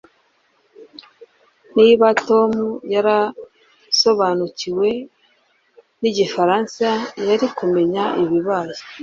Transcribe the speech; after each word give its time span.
Niba 1.75 2.07
Tom 2.27 2.51
yarasobanukiwe 2.93 4.87
nigifaransa 6.01 6.87
yari 7.27 7.47
kumenya 7.57 8.03
ibibaye 8.23 8.75